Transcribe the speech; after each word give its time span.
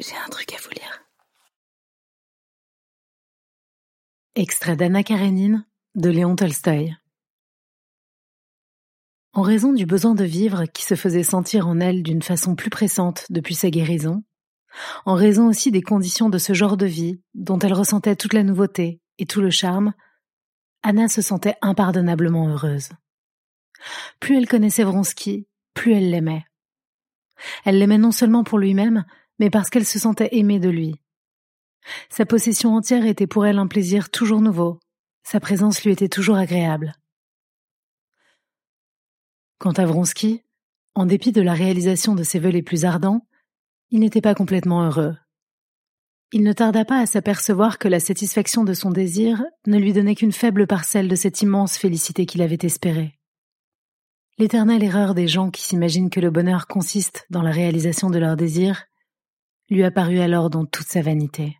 J'ai 0.00 0.16
un 0.16 0.28
truc 0.28 0.52
à 0.52 0.56
vous 0.60 0.70
lire. 0.70 1.04
Extrait 4.34 4.74
d'Anna 4.74 5.04
Karenine 5.04 5.64
de 5.94 6.10
Léon 6.10 6.34
Tolstoï. 6.34 6.96
En 9.34 9.42
raison 9.42 9.72
du 9.72 9.86
besoin 9.86 10.14
de 10.14 10.24
vivre 10.24 10.64
qui 10.66 10.84
se 10.84 10.96
faisait 10.96 11.22
sentir 11.22 11.68
en 11.68 11.78
elle 11.78 12.02
d'une 12.02 12.22
façon 12.22 12.56
plus 12.56 12.70
pressante 12.70 13.26
depuis 13.30 13.54
sa 13.54 13.70
guérison, 13.70 14.24
en 15.04 15.14
raison 15.14 15.48
aussi 15.48 15.70
des 15.70 15.82
conditions 15.82 16.28
de 16.28 16.38
ce 16.38 16.54
genre 16.54 16.76
de 16.76 16.86
vie 16.86 17.20
dont 17.34 17.60
elle 17.60 17.72
ressentait 17.72 18.16
toute 18.16 18.32
la 18.32 18.42
nouveauté 18.42 19.00
et 19.18 19.26
tout 19.26 19.40
le 19.40 19.50
charme, 19.50 19.94
Anna 20.82 21.06
se 21.06 21.22
sentait 21.22 21.56
impardonnablement 21.62 22.48
heureuse. 22.48 22.90
Plus 24.18 24.36
elle 24.36 24.48
connaissait 24.48 24.84
Vronsky, 24.84 25.46
plus 25.72 25.92
elle 25.94 26.10
l'aimait. 26.10 26.44
Elle 27.64 27.78
l'aimait 27.78 27.98
non 27.98 28.12
seulement 28.12 28.42
pour 28.42 28.58
lui-même, 28.58 29.04
mais 29.38 29.50
parce 29.50 29.70
qu'elle 29.70 29.84
se 29.84 29.98
sentait 29.98 30.30
aimée 30.32 30.60
de 30.60 30.68
lui. 30.68 30.94
Sa 32.08 32.26
possession 32.26 32.74
entière 32.74 33.06
était 33.06 33.26
pour 33.26 33.46
elle 33.46 33.58
un 33.58 33.66
plaisir 33.66 34.10
toujours 34.10 34.40
nouveau, 34.40 34.80
sa 35.22 35.40
présence 35.40 35.84
lui 35.84 35.92
était 35.92 36.08
toujours 36.08 36.36
agréable. 36.36 36.94
Quant 39.58 39.72
à 39.72 39.86
Vronsky, 39.86 40.42
en 40.94 41.06
dépit 41.06 41.32
de 41.32 41.42
la 41.42 41.54
réalisation 41.54 42.14
de 42.14 42.22
ses 42.22 42.38
vœux 42.38 42.50
les 42.50 42.62
plus 42.62 42.84
ardents, 42.84 43.26
il 43.90 44.00
n'était 44.00 44.20
pas 44.20 44.34
complètement 44.34 44.84
heureux. 44.84 45.16
Il 46.32 46.42
ne 46.42 46.52
tarda 46.52 46.84
pas 46.84 46.98
à 46.98 47.06
s'apercevoir 47.06 47.78
que 47.78 47.88
la 47.88 48.00
satisfaction 48.00 48.64
de 48.64 48.74
son 48.74 48.90
désir 48.90 49.42
ne 49.66 49.78
lui 49.78 49.92
donnait 49.92 50.14
qu'une 50.14 50.32
faible 50.32 50.66
parcelle 50.66 51.08
de 51.08 51.14
cette 51.14 51.42
immense 51.42 51.76
félicité 51.76 52.26
qu'il 52.26 52.42
avait 52.42 52.58
espérée. 52.62 53.18
L'éternelle 54.36 54.82
erreur 54.82 55.14
des 55.14 55.28
gens 55.28 55.50
qui 55.50 55.62
s'imaginent 55.62 56.10
que 56.10 56.20
le 56.20 56.30
bonheur 56.30 56.66
consiste 56.66 57.24
dans 57.30 57.42
la 57.42 57.52
réalisation 57.52 58.10
de 58.10 58.18
leurs 58.18 58.36
désirs 58.36 58.86
lui 59.74 59.84
apparut 59.84 60.20
alors 60.20 60.50
dans 60.50 60.64
toute 60.64 60.86
sa 60.86 61.02
vanité. 61.02 61.58